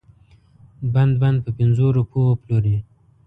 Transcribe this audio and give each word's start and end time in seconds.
بند 0.93 1.13
بند 1.21 1.37
په 1.45 1.49
پنځو 1.57 1.85
روپو 1.97 2.19
وپلوري. 2.25 2.77